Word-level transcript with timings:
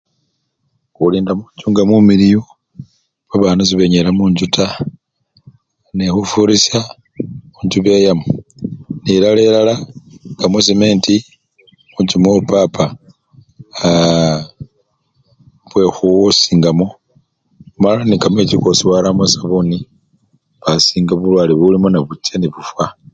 Khulinda 0.95 1.31
munjju 1.37 1.65
nga 1.69 1.81
mumiliyu, 1.89 2.41
babana 3.29 3.61
sebenyayila 3.69 4.11
munjju 4.17 4.45
taa, 4.55 4.75
nekhufurisya 5.95 6.79
munjju 7.55 7.79
beyamo 7.85 8.27
nelalelala 9.03 9.73
nga 10.37 10.45
mwasementi, 10.51 11.15
munjju 11.93 12.15
mwowo 12.19 12.41
papa 12.51 12.85
aaa! 13.83 14.39
khwe 15.67 15.83
khusingamo 15.95 16.87
mala 17.81 18.01
nekamechi 18.05 18.55
kosii 18.63 18.87
waramo 18.89 19.21
esabuni 19.27 19.77
wasinga 20.63 21.13
bulwale 21.19 21.53
bulimo 21.59 21.87
nebucha 21.89 22.33
nebufwa. 22.37 22.85